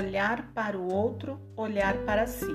olhar 0.00 0.50
para 0.54 0.78
o 0.78 0.90
outro, 0.90 1.38
olhar 1.54 1.94
para 2.04 2.26
si. 2.26 2.46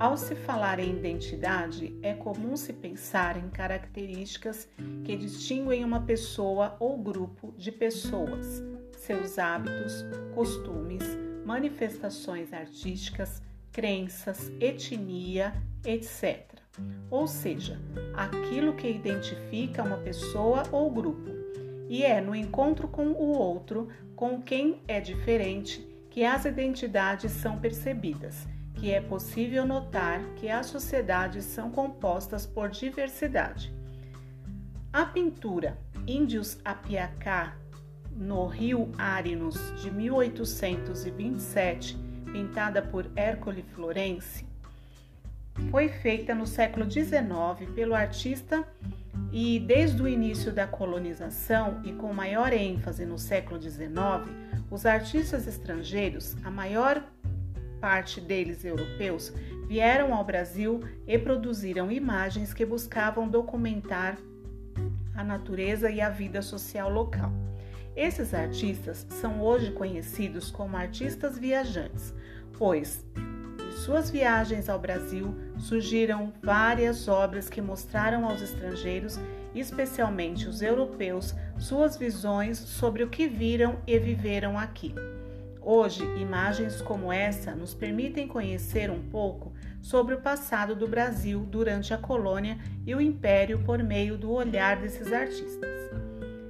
Ao 0.00 0.16
se 0.16 0.34
falar 0.34 0.80
em 0.80 0.90
identidade, 0.90 1.94
é 2.02 2.14
comum 2.14 2.56
se 2.56 2.72
pensar 2.72 3.36
em 3.36 3.48
características 3.50 4.66
que 5.04 5.14
distinguem 5.14 5.84
uma 5.84 6.00
pessoa 6.00 6.74
ou 6.80 6.96
grupo 6.96 7.54
de 7.58 7.70
pessoas, 7.70 8.62
seus 8.96 9.38
hábitos, 9.38 10.04
costumes, 10.34 11.04
manifestações 11.44 12.52
artísticas, 12.52 13.42
crenças, 13.70 14.50
etnia, 14.58 15.52
etc. 15.84 16.46
Ou 17.10 17.26
seja, 17.26 17.78
aquilo 18.14 18.72
que 18.72 18.88
identifica 18.88 19.82
uma 19.82 19.98
pessoa 19.98 20.62
ou 20.72 20.90
grupo. 20.90 21.30
E 21.90 22.02
é 22.02 22.22
no 22.22 22.34
encontro 22.34 22.88
com 22.88 23.08
o 23.08 23.36
outro, 23.38 23.88
com 24.16 24.40
quem 24.40 24.80
é 24.88 24.98
diferente, 24.98 25.93
que 26.14 26.24
as 26.24 26.44
identidades 26.44 27.32
são 27.32 27.58
percebidas 27.58 28.46
que 28.76 28.92
é 28.92 29.00
possível 29.00 29.66
notar 29.66 30.20
que 30.36 30.48
as 30.48 30.66
sociedades 30.66 31.44
são 31.44 31.72
compostas 31.72 32.46
por 32.46 32.70
diversidade. 32.70 33.74
A 34.92 35.06
pintura 35.06 35.76
Índios 36.06 36.56
Apiacá 36.64 37.56
no 38.12 38.46
Rio 38.46 38.92
Arinos 38.96 39.56
de 39.82 39.90
1827, 39.90 41.98
pintada 42.30 42.80
por 42.80 43.10
Hércole 43.16 43.64
Florence, 43.74 44.46
foi 45.68 45.88
feita 45.88 46.32
no 46.32 46.46
século 46.46 46.88
XIX 46.88 47.68
pelo 47.74 47.92
artista 47.92 48.64
e 49.32 49.58
desde 49.58 50.00
o 50.00 50.06
início 50.06 50.52
da 50.52 50.64
colonização 50.64 51.82
e 51.84 51.92
com 51.92 52.12
maior 52.12 52.52
ênfase 52.52 53.04
no 53.04 53.18
século 53.18 53.60
XIX, 53.60 54.30
os 54.74 54.84
artistas 54.84 55.46
estrangeiros, 55.46 56.36
a 56.42 56.50
maior 56.50 57.00
parte 57.80 58.20
deles 58.20 58.64
europeus, 58.64 59.32
vieram 59.68 60.12
ao 60.12 60.24
Brasil 60.24 60.80
e 61.06 61.16
produziram 61.16 61.92
imagens 61.92 62.52
que 62.52 62.66
buscavam 62.66 63.28
documentar 63.28 64.18
a 65.14 65.22
natureza 65.22 65.92
e 65.92 66.00
a 66.00 66.10
vida 66.10 66.42
social 66.42 66.90
local. 66.90 67.30
Esses 67.94 68.34
artistas 68.34 69.06
são 69.10 69.40
hoje 69.40 69.70
conhecidos 69.70 70.50
como 70.50 70.76
artistas 70.76 71.38
viajantes, 71.38 72.12
pois 72.58 73.06
de 73.56 73.74
suas 73.74 74.10
viagens 74.10 74.68
ao 74.68 74.80
Brasil 74.80 75.36
surgiram 75.56 76.32
várias 76.42 77.06
obras 77.06 77.48
que 77.48 77.62
mostraram 77.62 78.24
aos 78.28 78.42
estrangeiros, 78.42 79.20
especialmente 79.54 80.48
os 80.48 80.62
europeus, 80.62 81.32
suas 81.58 81.96
visões 81.96 82.58
sobre 82.58 83.02
o 83.02 83.08
que 83.08 83.26
viram 83.26 83.78
e 83.86 83.98
viveram 83.98 84.58
aqui. 84.58 84.94
Hoje, 85.60 86.04
imagens 86.20 86.82
como 86.82 87.10
essa 87.10 87.54
nos 87.54 87.72
permitem 87.72 88.28
conhecer 88.28 88.90
um 88.90 89.00
pouco 89.00 89.52
sobre 89.80 90.14
o 90.14 90.20
passado 90.20 90.74
do 90.74 90.86
Brasil 90.86 91.40
durante 91.40 91.94
a 91.94 91.98
colônia 91.98 92.58
e 92.86 92.94
o 92.94 93.00
império 93.00 93.58
por 93.64 93.82
meio 93.82 94.18
do 94.18 94.30
olhar 94.30 94.76
desses 94.76 95.10
artistas. 95.10 95.90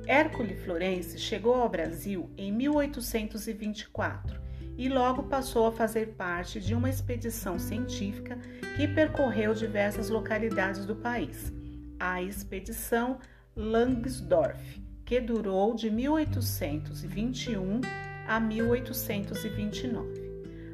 Hércule 0.06 0.56
Florence 0.56 1.18
chegou 1.18 1.54
ao 1.54 1.68
Brasil 1.68 2.28
em 2.36 2.52
1824 2.52 4.40
e 4.76 4.88
logo 4.88 5.22
passou 5.24 5.66
a 5.66 5.72
fazer 5.72 6.08
parte 6.08 6.60
de 6.60 6.74
uma 6.74 6.90
expedição 6.90 7.58
científica 7.58 8.36
que 8.76 8.88
percorreu 8.88 9.54
diversas 9.54 10.10
localidades 10.10 10.84
do 10.84 10.96
país. 10.96 11.52
A 11.98 12.20
expedição 12.20 13.18
Langsdorff, 13.56 14.83
que 15.14 15.20
durou 15.20 15.76
de 15.76 15.88
1821 15.92 17.80
a 18.26 18.40
1829. 18.40 20.10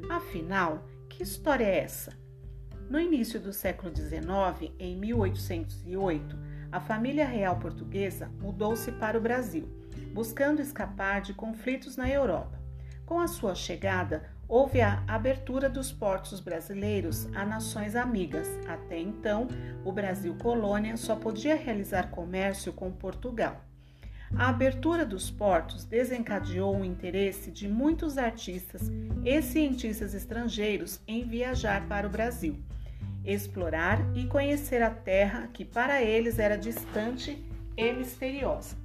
Afinal, 0.09 0.83
que 1.07 1.21
história 1.21 1.63
é 1.63 1.77
essa? 1.77 2.17
No 2.89 2.99
início 2.99 3.39
do 3.39 3.53
século 3.53 3.95
XIX, 3.95 4.73
em 4.79 4.97
1808, 4.97 6.35
a 6.71 6.79
família 6.79 7.23
real 7.23 7.59
portuguesa 7.59 8.31
mudou-se 8.41 8.91
para 8.93 9.15
o 9.15 9.21
Brasil, 9.21 9.69
buscando 10.11 10.59
escapar 10.59 11.21
de 11.21 11.35
conflitos 11.35 11.95
na 11.95 12.09
Europa. 12.09 12.59
Com 13.05 13.19
a 13.19 13.27
sua 13.27 13.53
chegada, 13.53 14.23
houve 14.47 14.81
a 14.81 15.03
abertura 15.07 15.69
dos 15.69 15.91
portos 15.91 16.39
brasileiros 16.39 17.27
a 17.35 17.45
nações 17.45 17.95
amigas. 17.95 18.47
Até 18.67 18.97
então, 18.97 19.47
o 19.85 19.91
Brasil 19.91 20.35
colônia 20.41 20.97
só 20.97 21.15
podia 21.15 21.53
realizar 21.53 22.09
comércio 22.09 22.73
com 22.73 22.91
Portugal. 22.91 23.69
A 24.35 24.49
abertura 24.49 25.05
dos 25.05 25.29
portos 25.29 25.83
desencadeou 25.83 26.79
o 26.79 26.85
interesse 26.85 27.51
de 27.51 27.67
muitos 27.67 28.17
artistas 28.17 28.89
e 29.23 29.41
cientistas 29.41 30.13
estrangeiros 30.13 30.99
em 31.07 31.27
viajar 31.27 31.87
para 31.87 32.07
o 32.07 32.09
Brasil, 32.09 32.57
explorar 33.23 33.99
e 34.15 34.25
conhecer 34.25 34.81
a 34.81 34.89
terra 34.89 35.49
que 35.53 35.63
para 35.65 36.01
eles 36.01 36.39
era 36.39 36.57
distante 36.57 37.43
e 37.77 37.93
misteriosa. 37.93 38.75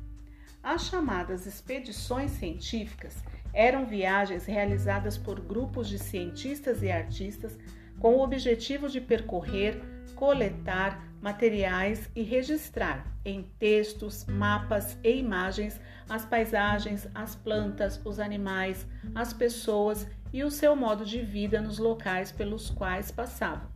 As 0.62 0.86
chamadas 0.86 1.46
expedições 1.46 2.32
científicas 2.32 3.16
eram 3.52 3.86
viagens 3.86 4.44
realizadas 4.44 5.16
por 5.16 5.40
grupos 5.40 5.88
de 5.88 5.98
cientistas 5.98 6.82
e 6.82 6.90
artistas 6.90 7.56
com 7.98 8.14
o 8.14 8.22
objetivo 8.22 8.88
de 8.88 9.00
percorrer, 9.00 9.80
coletar, 10.14 11.04
materiais 11.20 12.10
e 12.14 12.22
registrar 12.22 13.06
em 13.24 13.42
textos, 13.58 14.24
mapas 14.26 14.98
e 15.02 15.16
imagens 15.16 15.80
as 16.08 16.24
paisagens, 16.24 17.08
as 17.14 17.34
plantas, 17.34 18.00
os 18.04 18.20
animais, 18.20 18.86
as 19.14 19.32
pessoas 19.32 20.06
e 20.32 20.44
o 20.44 20.50
seu 20.50 20.76
modo 20.76 21.04
de 21.04 21.20
vida 21.20 21.60
nos 21.60 21.78
locais 21.78 22.30
pelos 22.30 22.70
quais 22.70 23.10
passavam. 23.10 23.68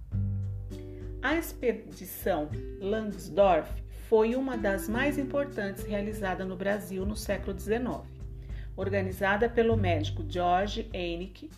A 1.22 1.36
expedição 1.36 2.48
Langsdorff 2.80 3.70
foi 4.08 4.34
uma 4.34 4.56
das 4.56 4.88
mais 4.88 5.18
importantes 5.18 5.84
realizada 5.84 6.44
no 6.44 6.56
Brasil 6.56 7.04
no 7.04 7.16
século 7.16 7.58
XIX. 7.58 8.08
Organizada 8.76 9.48
pelo 9.48 9.76
médico 9.76 10.24
George 10.26 10.88
Hennick 10.92 11.50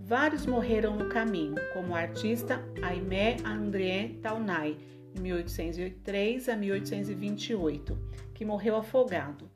Vários 0.00 0.46
morreram 0.46 0.96
no 0.96 1.08
caminho, 1.10 1.56
como 1.74 1.92
o 1.92 1.94
artista 1.94 2.64
Aimé 2.82 3.36
André 3.44 4.14
Taunay, 4.22 4.78
1803 5.18 6.48
a 6.48 6.56
1828, 6.56 7.98
que 8.34 8.44
morreu 8.44 8.76
afogado, 8.76 9.50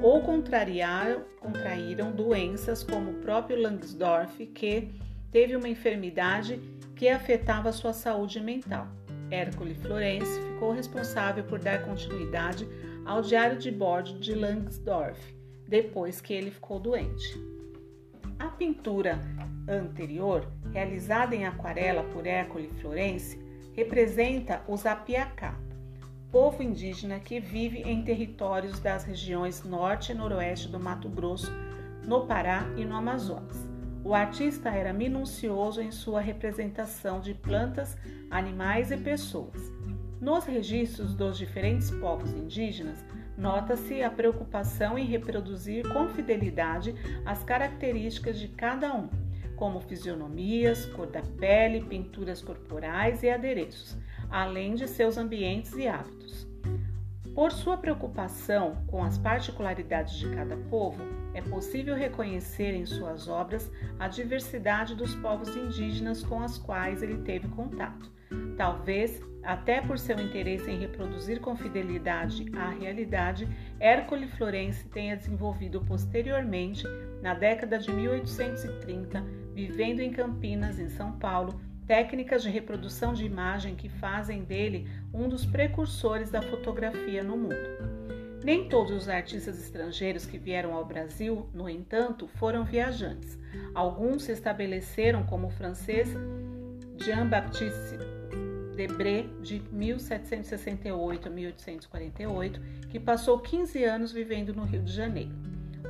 ou 0.00 0.22
contraíram 0.22 2.12
doenças 2.12 2.82
como 2.84 3.10
o 3.10 3.20
próprio 3.20 3.60
Langsdorff, 3.60 4.46
que 4.46 4.88
teve 5.30 5.56
uma 5.56 5.68
enfermidade 5.68 6.60
que 6.94 7.08
afetava 7.08 7.72
sua 7.72 7.92
saúde 7.92 8.40
mental. 8.40 8.86
Hércule 9.30 9.74
Florence 9.74 10.40
ficou 10.40 10.72
responsável 10.72 11.42
por 11.44 11.58
dar 11.58 11.84
continuidade 11.84 12.68
ao 13.04 13.22
diário 13.22 13.58
de 13.58 13.70
bordo 13.70 14.18
de 14.18 14.34
Langsdorff, 14.34 15.20
depois 15.66 16.20
que 16.20 16.32
ele 16.32 16.50
ficou 16.50 16.78
doente. 16.78 17.40
A 18.38 18.48
pintura 18.48 19.18
anterior, 19.68 20.46
realizada 20.72 21.34
em 21.34 21.46
aquarela 21.46 22.02
por 22.04 22.26
Hércule 22.26 22.68
Florence, 22.80 23.41
representa 23.74 24.62
os 24.68 24.86
Apiacá, 24.86 25.54
povo 26.30 26.62
indígena 26.62 27.18
que 27.18 27.38
vive 27.40 27.82
em 27.82 28.02
territórios 28.02 28.80
das 28.80 29.04
regiões 29.04 29.64
norte 29.64 30.12
e 30.12 30.14
noroeste 30.14 30.68
do 30.68 30.80
Mato 30.80 31.08
Grosso, 31.08 31.52
no 32.04 32.26
Pará 32.26 32.66
e 32.76 32.84
no 32.84 32.96
Amazonas. 32.96 33.68
o 34.04 34.14
artista 34.14 34.68
era 34.70 34.92
minucioso 34.92 35.80
em 35.80 35.92
sua 35.92 36.20
representação 36.20 37.20
de 37.20 37.34
plantas, 37.34 37.96
animais 38.30 38.90
e 38.90 38.96
pessoas. 38.96 39.70
Nos 40.20 40.44
registros 40.44 41.14
dos 41.14 41.38
diferentes 41.38 41.90
povos 41.90 42.32
indígenas, 42.32 43.04
nota-se 43.36 44.02
a 44.02 44.10
preocupação 44.10 44.98
em 44.98 45.06
reproduzir 45.06 45.88
com 45.92 46.08
fidelidade 46.08 46.94
as 47.24 47.42
características 47.44 48.38
de 48.38 48.48
cada 48.48 48.94
um, 48.94 49.08
como 49.62 49.78
fisionomias, 49.78 50.86
cor 50.86 51.06
da 51.06 51.22
pele, 51.22 51.82
pinturas 51.82 52.42
corporais 52.42 53.22
e 53.22 53.30
adereços, 53.30 53.96
além 54.28 54.74
de 54.74 54.88
seus 54.88 55.16
ambientes 55.16 55.76
e 55.76 55.86
hábitos. 55.86 56.48
Por 57.32 57.52
sua 57.52 57.76
preocupação 57.76 58.84
com 58.88 59.04
as 59.04 59.16
particularidades 59.18 60.14
de 60.18 60.28
cada 60.34 60.56
povo, 60.56 61.00
é 61.32 61.40
possível 61.40 61.94
reconhecer 61.94 62.74
em 62.74 62.84
suas 62.84 63.28
obras 63.28 63.70
a 64.00 64.08
diversidade 64.08 64.96
dos 64.96 65.14
povos 65.14 65.56
indígenas 65.56 66.24
com 66.24 66.44
os 66.44 66.58
quais 66.58 67.00
ele 67.00 67.18
teve 67.18 67.46
contato. 67.46 68.10
Talvez, 68.56 69.20
até 69.42 69.80
por 69.80 69.98
seu 69.98 70.18
interesse 70.20 70.70
em 70.70 70.78
reproduzir 70.78 71.40
com 71.40 71.56
fidelidade 71.56 72.46
a 72.54 72.70
realidade, 72.70 73.48
Hércole 73.80 74.28
Florence 74.28 74.84
tenha 74.88 75.16
desenvolvido 75.16 75.80
posteriormente, 75.80 76.84
na 77.20 77.34
década 77.34 77.78
de 77.78 77.90
1830, 77.90 79.24
vivendo 79.54 80.00
em 80.00 80.12
Campinas, 80.12 80.78
em 80.78 80.88
São 80.88 81.12
Paulo, 81.12 81.60
técnicas 81.86 82.42
de 82.42 82.50
reprodução 82.50 83.12
de 83.12 83.24
imagem 83.24 83.74
que 83.74 83.88
fazem 83.88 84.44
dele 84.44 84.88
um 85.12 85.28
dos 85.28 85.44
precursores 85.44 86.30
da 86.30 86.40
fotografia 86.40 87.22
no 87.22 87.36
mundo. 87.36 88.02
Nem 88.44 88.68
todos 88.68 88.92
os 88.92 89.08
artistas 89.08 89.58
estrangeiros 89.58 90.26
que 90.26 90.38
vieram 90.38 90.74
ao 90.74 90.84
Brasil, 90.84 91.48
no 91.54 91.68
entanto, 91.68 92.26
foram 92.26 92.64
viajantes. 92.64 93.38
Alguns 93.74 94.24
se 94.24 94.32
estabeleceram 94.32 95.22
como 95.24 95.46
o 95.46 95.50
francês 95.50 96.08
Jean-Baptiste 96.96 98.21
Debré, 98.74 99.26
de 99.40 99.62
1768 99.70 101.28
a 101.28 101.30
1848, 101.30 102.60
que 102.88 102.98
passou 102.98 103.38
15 103.38 103.84
anos 103.84 104.12
vivendo 104.12 104.54
no 104.54 104.64
Rio 104.64 104.82
de 104.82 104.92
Janeiro, 104.92 105.32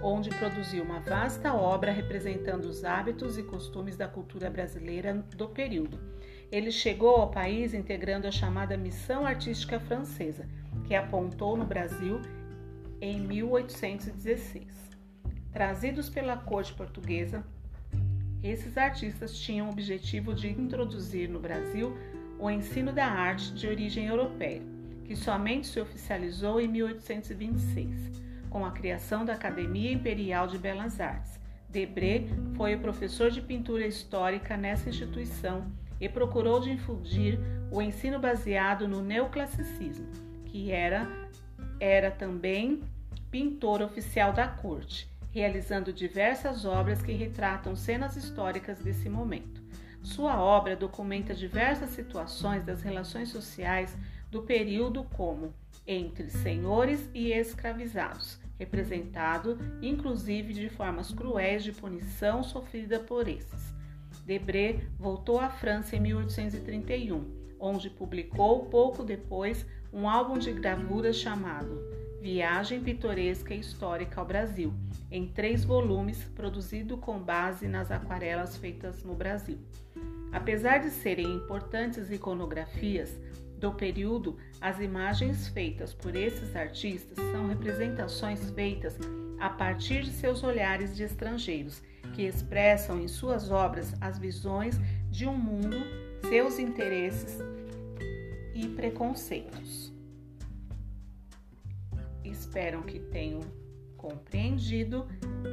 onde 0.02 0.31
produziu 0.31 0.82
uma 0.82 1.00
vasta 1.00 1.55
obra 1.55 1.93
representando 1.93 2.64
os 2.64 2.84
hábitos 2.84 3.38
e 3.38 3.43
costumes 3.43 3.96
da 3.96 4.08
cultura 4.08 4.50
brasileira 4.50 5.14
do 5.37 5.49
período. 5.49 5.99
Ele 6.50 6.70
chegou 6.70 7.17
ao 7.17 7.31
país 7.31 7.73
integrando 7.73 8.26
a 8.26 8.31
chamada 8.31 8.76
Missão 8.76 9.25
Artística 9.25 9.81
Francesa, 9.81 10.46
que 10.84 10.94
apontou 10.94 11.56
no 11.56 11.64
Brasil 11.64 12.20
em 13.00 13.20
1816. 13.20 14.67
Trazidos 15.52 16.08
pela 16.11 16.37
corte 16.37 16.73
portuguesa, 16.75 17.44
esses 18.43 18.76
artistas 18.76 19.38
tinham 19.38 19.69
o 19.69 19.70
objetivo 19.70 20.34
de 20.34 20.49
introduzir 20.49 21.29
no 21.29 21.38
Brasil 21.38 21.96
o 22.43 22.50
ensino 22.50 22.93
da 22.93 23.06
arte 23.06 23.53
de 23.53 23.69
origem 23.69 24.06
europeia, 24.06 24.61
que 25.05 25.15
somente 25.15 25.69
se 25.69 25.81
oficializou 25.81 26.61
em 26.61 26.67
1826, 26.67 28.21
com 28.50 28.67
a 28.67 28.73
criação 28.73 29.25
da 29.25 29.35
Academia 29.35 29.93
Imperial 29.93 30.49
de 30.49 30.59
Belas 30.59 31.00
Artes. 31.00 31.39
Debré 31.69 32.25
foi 32.56 32.75
o 32.75 32.81
professor 32.81 33.31
de 33.31 33.41
pintura 33.41 33.87
histórica 33.87 34.56
nessa 34.56 34.89
instituição 34.89 35.71
e 36.00 36.09
procurou 36.09 36.59
difundir 36.59 37.39
o 37.71 37.81
ensino 37.81 38.19
baseado 38.19 38.89
no 38.89 39.00
neoclassicismo, 39.00 40.09
que 40.47 40.73
era, 40.73 41.09
era 41.79 42.11
também 42.11 42.81
pintor 43.31 43.83
oficial 43.83 44.33
da 44.33 44.49
corte, 44.49 45.09
realizando 45.31 45.93
diversas 45.93 46.65
obras 46.65 47.03
que 47.03 47.12
retratam 47.12 47.77
cenas 47.77 48.17
históricas 48.17 48.81
desse 48.81 49.09
momento. 49.09 49.62
Sua 50.02 50.40
obra 50.40 50.75
documenta 50.75 51.32
diversas 51.32 51.90
situações 51.90 52.64
das 52.64 52.82
relações 52.82 53.28
sociais 53.28 53.96
do 54.31 54.43
período, 54.43 55.04
como 55.04 55.54
entre 55.87 56.28
senhores 56.28 57.08
e 57.14 57.32
escravizados, 57.32 58.38
representado 58.58 59.58
inclusive 59.81 60.52
de 60.52 60.69
formas 60.69 61.12
cruéis 61.12 61.62
de 61.62 61.72
punição 61.72 62.43
sofrida 62.43 62.99
por 62.99 63.28
esses. 63.28 63.72
Debré 64.25 64.81
voltou 64.99 65.38
à 65.38 65.49
França 65.49 65.96
em 65.96 66.00
1831, 66.00 67.25
onde 67.58 67.90
publicou 67.90 68.66
pouco 68.66 69.05
depois 69.05 69.66
um 69.93 70.08
álbum 70.08 70.38
de 70.38 70.52
gravuras 70.52 71.16
chamado 71.16 71.81
Viagem 72.22 72.81
Pitoresca 72.81 73.52
e 73.52 73.58
Histórica 73.58 74.20
ao 74.20 74.26
Brasil, 74.26 74.72
em 75.10 75.26
três 75.26 75.64
volumes, 75.64 76.22
produzido 76.37 76.96
com 76.96 77.19
base 77.19 77.66
nas 77.66 77.90
aquarelas 77.90 78.56
feitas 78.56 79.02
no 79.02 79.12
Brasil. 79.12 79.58
Apesar 80.32 80.79
de 80.79 80.90
serem 80.90 81.34
importantes 81.34 82.11
iconografias 82.11 83.20
do 83.58 83.73
período, 83.73 84.38
as 84.61 84.81
imagens 84.81 85.46
feitas 85.49 85.93
por 85.93 86.17
esses 86.17 86.56
artistas 86.56 87.17
são 87.31 87.46
representações 87.46 88.50
feitas 88.50 88.96
a 89.38 89.50
partir 89.50 90.02
de 90.02 90.11
seus 90.11 90.43
olhares 90.43 90.96
de 90.96 91.02
estrangeiros, 91.02 91.82
que 92.14 92.23
expressam 92.23 93.00
em 93.00 93.08
suas 93.08 93.50
obras 93.50 93.94
as 94.00 94.19
visões 94.19 94.81
de 95.11 95.26
um 95.26 95.37
mundo, 95.37 95.76
seus 96.29 96.58
interesses 96.58 97.38
e 98.55 98.69
preconceitos. 98.69 99.93
Espero 102.25 102.82
que 102.82 102.99
tenham 102.99 103.40
compreendido. 103.96 105.06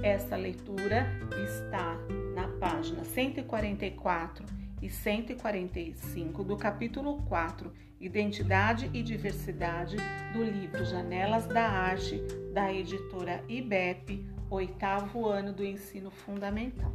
Esta 0.03 0.35
leitura 0.35 1.07
está 1.45 1.97
na 2.33 2.47
página 2.59 3.03
144 3.03 4.58
e 4.81 4.89
145 4.89 6.43
do 6.43 6.55
capítulo 6.55 7.21
4, 7.23 7.71
Identidade 7.99 8.89
e 8.93 9.01
Diversidade, 9.01 9.97
do 10.31 10.43
livro 10.43 10.85
Janelas 10.85 11.45
da 11.45 11.63
Arte, 11.63 12.21
da 12.53 12.73
editora 12.73 13.43
IBEP, 13.47 14.25
oitavo 14.49 15.27
ano 15.27 15.51
do 15.51 15.65
ensino 15.65 16.09
fundamental. 16.09 16.93